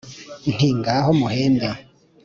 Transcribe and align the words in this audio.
Nti: 0.53 0.67
ngaho 0.77 1.09
muhembe 1.19 1.69